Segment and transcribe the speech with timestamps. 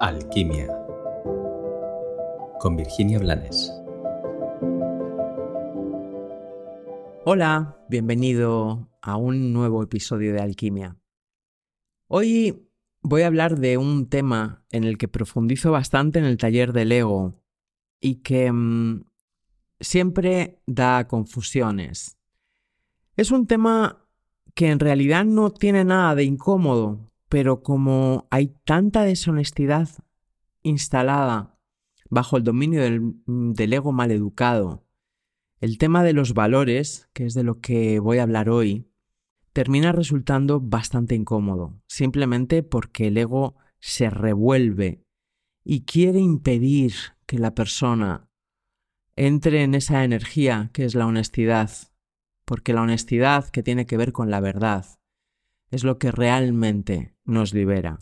[0.00, 0.68] Alquimia
[2.60, 3.72] con Virginia Blanes.
[7.24, 10.96] Hola, bienvenido a un nuevo episodio de Alquimia.
[12.06, 12.68] Hoy
[13.02, 16.92] voy a hablar de un tema en el que profundizo bastante en el taller del
[16.92, 17.42] ego
[18.00, 19.04] y que mm,
[19.80, 22.16] siempre da confusiones.
[23.16, 24.06] Es un tema
[24.54, 29.88] que en realidad no tiene nada de incómodo, pero como hay tanta deshonestidad
[30.62, 31.58] instalada
[32.10, 34.86] bajo el dominio del, ego maleducado,
[35.60, 38.90] el tema de los valores, que es de lo que voy a hablar hoy,
[39.52, 45.04] termina resultando bastante incómodo, simplemente porque el ego se revuelve
[45.64, 46.94] y quiere impedir
[47.26, 48.30] que la persona
[49.16, 51.70] entre en esa energía que es la honestidad,
[52.44, 54.97] porque la honestidad que tiene que ver con la verdad
[55.70, 57.98] es lo que realmente nos libera.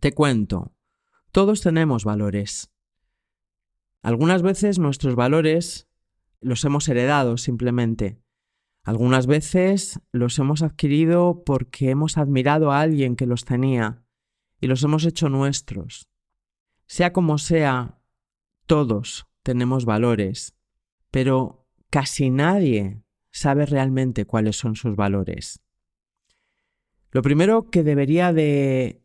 [0.00, 0.74] Te cuento,
[1.30, 2.72] todos tenemos valores.
[4.02, 5.88] Algunas veces nuestros valores
[6.40, 8.20] los hemos heredado simplemente.
[8.84, 14.04] Algunas veces los hemos adquirido porque hemos admirado a alguien que los tenía
[14.60, 16.08] y los hemos hecho nuestros.
[16.86, 18.00] Sea como sea,
[18.66, 20.56] todos tenemos valores,
[21.10, 25.62] pero casi nadie sabe realmente cuáles son sus valores.
[27.12, 29.04] Lo primero que debería de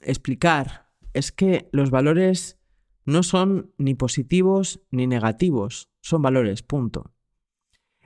[0.00, 2.58] explicar es que los valores
[3.04, 7.12] no son ni positivos ni negativos, son valores, punto.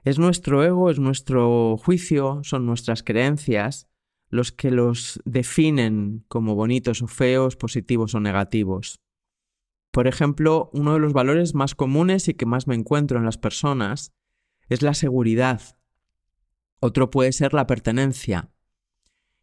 [0.04, 3.88] Es nuestro ego, es nuestro juicio, son nuestras creencias
[4.30, 9.00] los que los definen como bonitos o feos, positivos o negativos.
[9.90, 13.38] Por ejemplo, uno de los valores más comunes y que más me encuentro en las
[13.38, 14.14] personas
[14.68, 15.60] es la seguridad.
[16.78, 18.50] Otro puede ser la pertenencia.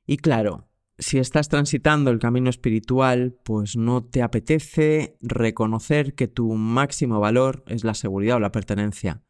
[0.07, 6.53] Y claro, si estás transitando el camino espiritual, pues no te apetece reconocer que tu
[6.53, 9.21] máximo valor es la seguridad o la pertenencia.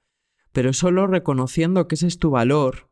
[0.53, 2.89] Pero solo reconociendo que ese es tu valor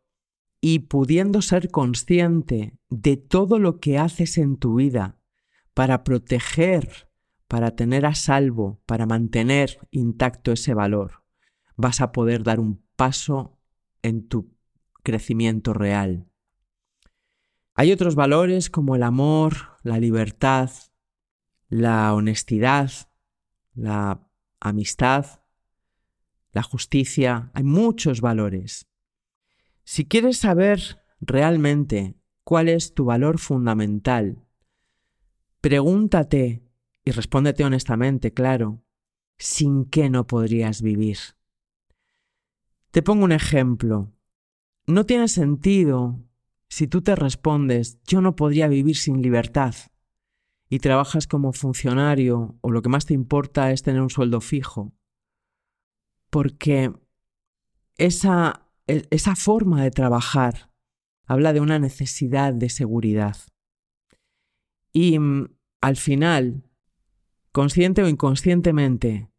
[0.60, 5.20] y pudiendo ser consciente de todo lo que haces en tu vida
[5.74, 7.10] para proteger,
[7.48, 11.24] para tener a salvo, para mantener intacto ese valor,
[11.78, 13.60] vas a poder dar un paso
[14.02, 14.56] en tu
[15.04, 16.28] crecimiento real.
[17.78, 20.72] Hay otros valores como el amor, la libertad,
[21.68, 22.90] la honestidad,
[23.74, 24.26] la
[24.62, 25.42] amistad,
[26.54, 27.52] la justicia.
[27.54, 28.88] Hay muchos valores.
[29.84, 32.16] Si quieres saber realmente
[32.46, 34.42] cuál es tu valor fundamental,
[35.60, 36.64] pregúntate
[37.04, 38.86] y respóndete honestamente, claro,
[39.38, 41.18] ¿sin qué no podrías vivir?
[42.92, 44.14] Te pongo un ejemplo.
[44.88, 46.22] No tiene sentido
[46.70, 49.76] si tú te respondes, yo no podría vivir sin libertad,
[50.70, 54.94] y trabajas como funcionario o lo que más te importa es tener un sueldo fijo,
[56.30, 56.94] porque
[57.98, 60.72] esa, e, esa forma de trabajar
[61.26, 63.38] habla de una necesidad de seguridad.
[64.92, 65.50] Y mm,
[65.82, 66.64] al final,
[67.52, 69.30] consciente o inconscientemente,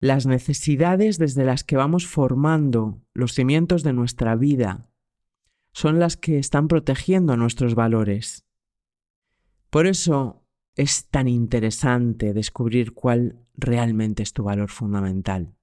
[0.00, 4.91] las necesidades desde las que vamos formando los cimientos de nuestra vida
[5.72, 8.44] son las que están protegiendo nuestros valores.
[9.70, 10.44] Por eso
[10.74, 15.54] es tan interesante descubrir cuál realmente es tu valor fundamental.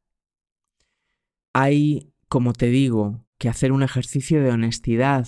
[1.54, 5.28] Hay, como te digo, que hacer un ejercicio de honestidad.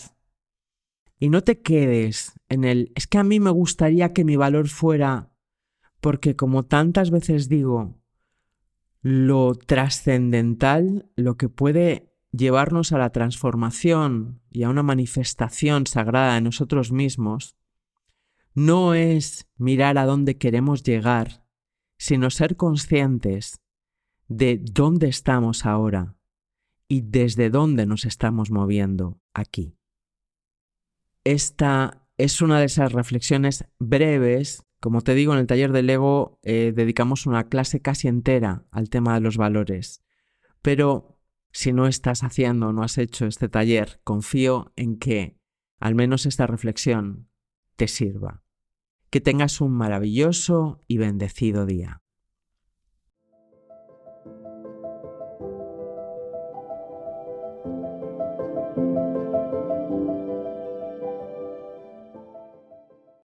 [1.18, 4.68] Y no te quedes en el, es que a mí me gustaría que mi valor
[4.68, 5.32] fuera,
[6.00, 8.00] porque como tantas veces digo,
[9.02, 16.42] lo trascendental, lo que puede llevarnos a la transformación y a una manifestación sagrada de
[16.42, 17.58] nosotros mismos,
[18.54, 21.46] no es mirar a dónde queremos llegar,
[21.98, 23.62] sino ser conscientes
[24.28, 26.16] de dónde estamos ahora
[26.88, 29.78] y desde dónde nos estamos moviendo aquí.
[31.24, 34.64] Esta es una de esas reflexiones breves.
[34.80, 38.90] Como te digo, en el taller del ego eh, dedicamos una clase casi entera al
[38.90, 40.04] tema de los valores.
[40.62, 41.11] Pero
[41.52, 45.38] si no estás haciendo o no has hecho este taller, confío en que
[45.80, 47.30] al menos esta reflexión
[47.76, 48.44] te sirva.
[49.10, 52.01] Que tengas un maravilloso y bendecido día.